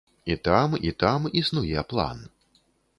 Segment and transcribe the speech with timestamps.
[0.31, 2.29] І там, і там існуе план.